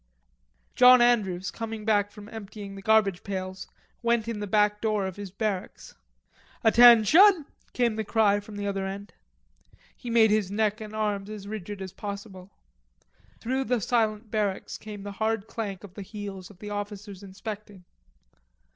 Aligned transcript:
John 0.73 0.99
Andrews, 0.99 1.51
coming 1.51 1.85
back 1.85 2.09
from 2.09 2.27
emptying 2.29 2.73
the 2.73 2.81
garbage 2.81 3.21
pails, 3.23 3.67
went 4.01 4.27
in 4.27 4.39
the 4.39 4.47
back 4.47 4.81
door 4.81 5.05
of 5.05 5.15
his 5.15 5.29
barracks. 5.29 5.93
"Attention!" 6.63 7.45
came 7.73 7.95
the 7.97 8.03
cry 8.03 8.39
from 8.39 8.55
the 8.55 8.65
other 8.65 8.87
end. 8.87 9.13
He 9.95 10.09
made 10.09 10.31
his 10.31 10.49
neck 10.49 10.81
and 10.81 10.95
arms 10.95 11.29
as 11.29 11.47
rigid 11.47 11.83
as 11.83 11.93
possible. 11.93 12.49
Through 13.39 13.65
the 13.65 13.79
silent 13.79 14.31
barracks 14.31 14.75
came 14.79 15.03
the 15.03 15.11
hard 15.21 15.45
clank 15.45 15.83
of 15.83 15.93
the 15.93 16.01
heels 16.01 16.49
of 16.49 16.57
the 16.57 16.71
officers 16.71 17.21
inspecting. 17.21 17.83